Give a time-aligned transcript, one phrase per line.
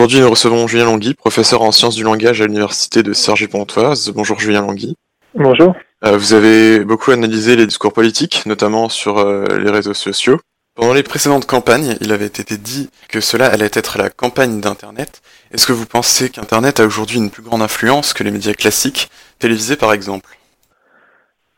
[0.00, 4.10] Aujourd'hui, nous recevons Julien Langui, professeur en sciences du langage à l'université de Cergy-Pontoise.
[4.14, 4.96] Bonjour Julien Langui.
[5.34, 5.76] Bonjour.
[6.06, 10.38] Euh, vous avez beaucoup analysé les discours politiques, notamment sur euh, les réseaux sociaux.
[10.74, 15.20] Pendant les précédentes campagnes, il avait été dit que cela allait être la campagne d'Internet.
[15.52, 19.10] Est-ce que vous pensez qu'Internet a aujourd'hui une plus grande influence que les médias classiques,
[19.38, 20.30] télévisés par exemple?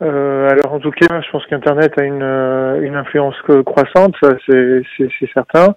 [0.01, 2.23] Euh, alors en tout cas, je pense qu'Internet a une,
[2.83, 3.35] une influence
[3.65, 5.73] croissante, ça c'est certain.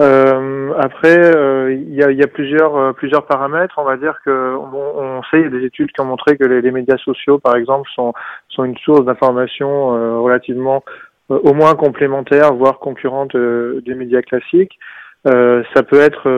[0.00, 3.74] Euh, après, euh, il y, a, y, a, plusieurs euh, plusieurs paramètres.
[3.76, 6.36] On va dire que on, on sait, il y a des études qui ont montré
[6.38, 8.14] que les, les médias sociaux, par exemple, sont
[8.48, 10.82] sont une source d'information euh, relativement
[11.28, 14.78] au moins complémentaire, voire concurrente des médias classiques.
[15.24, 16.28] ça peut être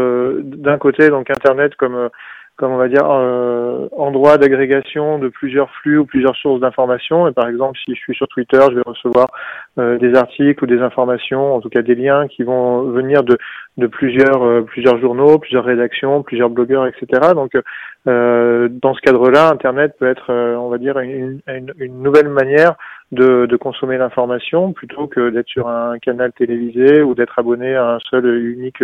[0.43, 2.11] d'un côté donc Internet comme
[2.57, 7.27] comme on va dire, euh, endroit d'agrégation de plusieurs flux ou plusieurs sources d'informations.
[7.27, 9.29] Et par exemple, si je suis sur Twitter, je vais recevoir
[9.79, 13.37] euh, des articles ou des informations, en tout cas des liens qui vont venir de,
[13.89, 17.33] plusieurs, euh, plusieurs journaux, plusieurs rédactions, plusieurs blogueurs, etc.
[17.35, 17.53] Donc,
[18.07, 21.43] euh, dans ce cadre-là, Internet peut être, on va dire, une
[22.03, 22.77] nouvelle manière
[23.13, 27.95] de, de consommer l'information plutôt que d'être sur un canal télévisé ou d'être abonné à
[27.95, 28.83] un seul unique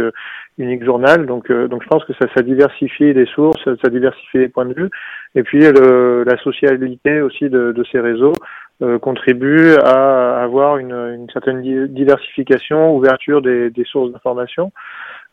[0.58, 1.26] unique journal.
[1.26, 4.66] Donc, euh, donc je pense que ça, ça diversifie les sources, ça diversifie les points
[4.66, 4.91] de vue.
[5.34, 8.34] Et puis le, la sociabilité aussi de, de ces réseaux
[8.82, 14.72] euh, contribue à avoir une, une, certaine diversification, ouverture des, des sources d'information.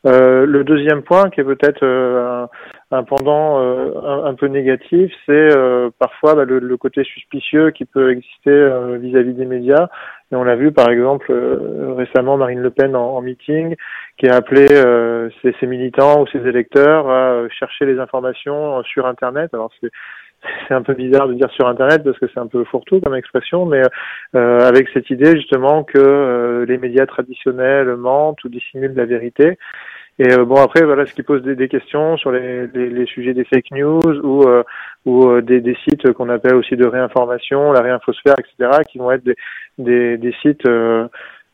[0.05, 2.45] Euh, le deuxième point, qui est peut-être euh,
[2.91, 5.49] un, pendant euh, un, peu négatif, c'est
[5.99, 9.87] parfois bah, le, côté suspicieux qui peut exister vis-à-vis des médias.
[10.31, 11.33] Et on l'a vu par exemple
[11.97, 13.75] récemment Marine Le Pen en, meeting,
[14.17, 14.67] qui a appelé
[15.41, 19.53] ses, ses, militants ou ses électeurs à chercher les informations sur Internet.
[19.53, 19.89] Alors c'est
[20.67, 23.15] c'est un peu bizarre de dire sur Internet parce que c'est un peu fourre-tout comme
[23.15, 23.81] expression, mais
[24.35, 29.57] euh, avec cette idée justement que les médias traditionnels mentent ou dissimulent la vérité.
[30.19, 33.05] Et euh, bon après voilà ce qui pose des, des questions sur les, les, les,
[33.05, 34.63] sujets des fake news ou euh,
[35.05, 38.79] ou euh, des, des, sites qu'on appelle aussi de réinformation, la réinfosphère, etc.
[38.89, 39.35] qui vont être des,
[39.77, 40.67] des, des sites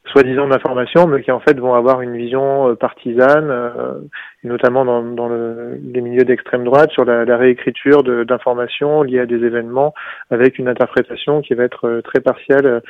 [0.06, 4.00] soi-disant d'information, mais qui en fait vont avoir une vision partisane, euh,
[4.44, 9.44] notamment dans, le, les milieux d'extrême droite, sur la, la réécriture d'informations liées à des
[9.46, 9.94] événements,
[10.30, 12.82] avec une interprétation qui va être très partielle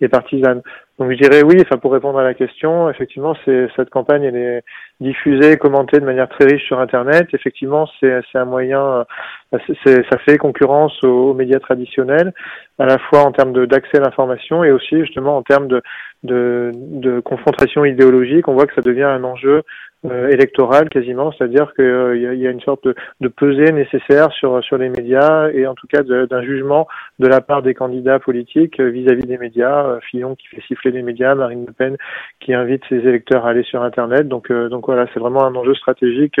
[0.00, 0.62] et partisane.
[0.98, 4.36] Donc je dirais oui, enfin pour répondre à la question, effectivement, c'est cette campagne elle
[4.36, 4.62] est
[5.00, 7.28] diffusée, commentée de manière très riche sur Internet.
[7.32, 9.04] Effectivement, c'est un moyen,
[9.52, 12.32] euh, ça fait concurrence aux, médias traditionnels,
[12.78, 15.82] à la fois en termes d'accès à l'information et aussi justement en termes de,
[16.24, 18.46] de, de confrontation idéologique.
[18.46, 19.62] On voit que ça devient un enjeu
[20.04, 24.76] euh, quasiment, c'est-à-dire qu'il euh, y, a une sorte de, de, pesée nécessaire sur sur
[24.76, 28.88] les médias et en tout cas d'un jugement de la part des candidats politiques euh,
[28.88, 29.98] vis-à-vis des médias.
[30.10, 31.96] Fillon qui fait siffler les médias, Marine Le Pen
[32.40, 34.28] qui invite ses électeurs à aller sur Internet.
[34.28, 36.36] Donc donc voilà, c'est vraiment un enjeu stratégique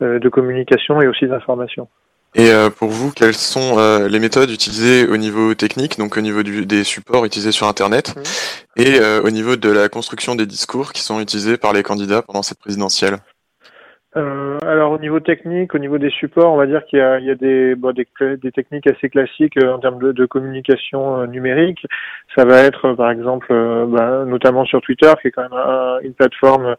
[0.00, 1.88] de communication et aussi d'information.
[2.34, 6.20] Et euh, pour vous, quelles sont euh, les méthodes utilisées au niveau technique, donc au
[6.20, 8.80] niveau du, des supports utilisés sur Internet, mmh.
[8.82, 12.20] et euh, au niveau de la construction des discours qui sont utilisés par les candidats
[12.20, 13.18] pendant cette présidentielle?
[14.16, 17.18] Euh, alors au niveau technique, au niveau des supports, on va dire qu'il y a,
[17.18, 21.86] il y des, des, techniques assez classiques en termes de, de communication numérique.
[22.34, 23.48] Ça va être par exemple,
[23.88, 26.76] bah, notamment sur Twitter, qui est quand même une plateforme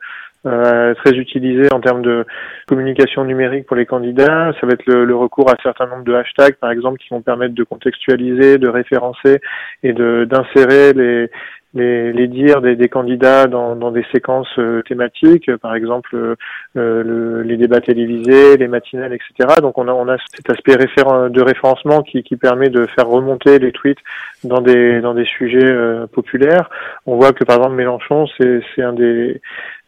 [0.48, 2.24] euh, très utilisé en termes de
[2.68, 4.54] communication numérique pour les candidats.
[4.62, 7.22] Ça va être le, recours à un certain nombre de hashtags, par exemple, qui vont
[7.22, 9.42] permettre de contextualiser, de référencer
[9.84, 11.30] et d'insérer les,
[11.74, 16.36] les, les dires des, des candidats dans, dans, des séquences euh, thématiques, par exemple euh,
[16.76, 19.56] le, les débats télévisés, les matinales, etc.
[19.62, 23.60] Donc on a, on a cet aspect de référencement qui, qui permet de faire remonter
[23.60, 24.00] les tweets
[24.44, 26.70] dans des, dans des sujets euh, populaires.
[27.06, 29.42] On voit que par exemple Mélenchon, c'est un des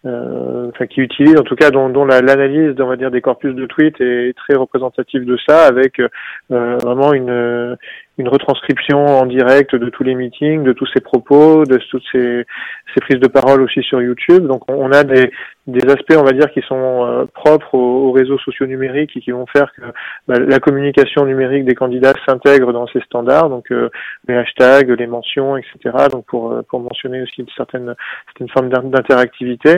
[0.05, 3.53] euh, enfin qui utilise en tout cas dont, dont l'analyse on va dire des corpus
[3.53, 7.75] de tweets est très représentative de ça avec euh, vraiment une
[8.19, 12.45] une retranscription en direct de tous les meetings, de tous ses propos, de toutes ses,
[12.93, 14.45] ses prises de parole aussi sur YouTube.
[14.45, 15.31] Donc on a des,
[15.67, 19.31] des aspects, on va dire, qui sont euh, propres aux, réseaux sociaux numériques et qui
[19.31, 19.81] vont faire que
[20.27, 23.89] bah, la communication numérique des candidats s'intègre dans ces standards, donc euh,
[24.27, 25.77] les hashtags, les mentions, etc.
[26.11, 27.95] Donc pour euh, pour mentionner aussi une certaine
[28.27, 29.77] certaine forme d'interactivité.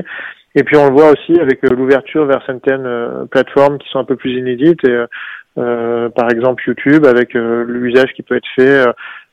[0.53, 4.17] Et puis on le voit aussi avec l'ouverture vers certaines plateformes qui sont un peu
[4.17, 5.07] plus inédites et euh,
[5.55, 8.85] par exemple YouTube avec euh, l'usage qui peut être fait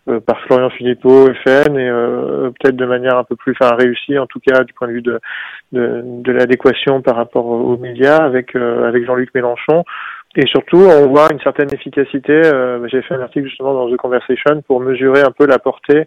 [0.08, 1.90] euh, par Florian Philippot, FN, et
[2.58, 5.02] peut-être de manière un peu plus enfin, réussie, en tout cas du point de vue
[5.02, 5.20] de,
[5.72, 9.84] de, de l'adéquation par rapport aux médias avec, avec Jean-Luc Mélenchon.
[10.36, 12.40] Et surtout, on voit une certaine efficacité.
[12.86, 16.04] J'ai fait un article justement dans The Conversation pour mesurer un peu la portée euh,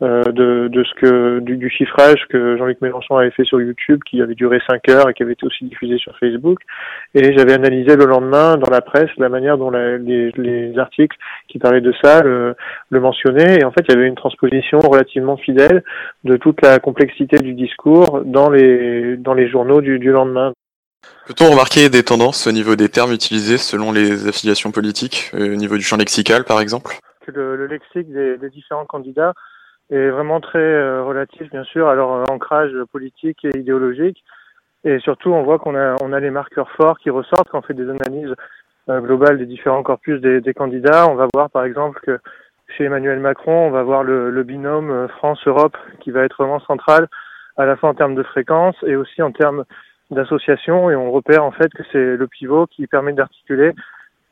[0.00, 4.22] de, de ce que du, du chiffrage que Jean-Luc Mélenchon avait fait sur YouTube, qui
[4.22, 6.58] avait duré cinq heures et qui avait été aussi diffusé sur Facebook.
[7.14, 11.16] Et j'avais analysé le lendemain dans la presse la manière dont la, les, les, articles
[11.48, 12.54] qui parlaient de ça le,
[12.88, 13.58] le, mentionnaient.
[13.60, 15.84] Et en fait, il y avait une transposition relativement fidèle
[16.24, 20.52] de toute la complexité du discours dans les dans les journaux du, du lendemain.
[21.26, 25.56] Peut-on remarquer des tendances au niveau des termes utilisés selon les affiliations politiques, euh, au
[25.56, 26.96] niveau du champ lexical par exemple?
[27.26, 29.34] Le, le lexique des, des différents candidats
[29.90, 34.22] est vraiment très euh, relatif, bien sûr, à leur euh, ancrage politique et idéologique.
[34.84, 37.62] Et surtout, on voit qu'on a, on a les marqueurs forts qui ressortent quand on
[37.62, 38.34] fait des analyses
[38.88, 41.08] euh, globales des différents corpus des, des, candidats.
[41.08, 42.18] On va voir, par exemple, que
[42.76, 47.08] chez Emmanuel Macron, on va voir le, le binôme France-Europe qui va être vraiment central,
[47.56, 49.64] à la fois en termes de fréquence et aussi en termes
[50.10, 50.88] d'association.
[50.90, 53.72] Et on repère en fait que c'est le pivot qui permet d'articuler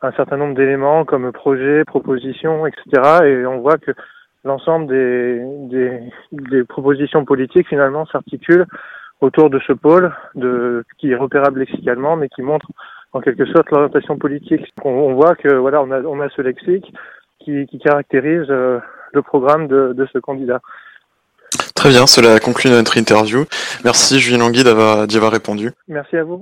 [0.01, 3.25] un certain nombre d'éléments comme projets, propositions, etc.
[3.25, 3.91] Et on voit que
[4.49, 5.41] l'ensemble des,
[5.73, 5.99] des,
[6.31, 8.65] des, propositions politiques finalement s'articulent
[9.21, 12.67] autour de ce pôle de, qui est repérable lexicalement, mais qui montre
[13.13, 14.65] en quelque sorte l'orientation politique.
[14.83, 16.91] On, on, voit que voilà, on a, on a ce lexique
[17.39, 18.79] qui, qui caractérise euh,
[19.13, 20.59] le programme de, de, ce candidat.
[21.75, 23.45] Très bien, cela conclut notre interview.
[23.83, 25.71] Merci Julien Langui d'y avoir répondu.
[25.87, 26.37] Merci à vous.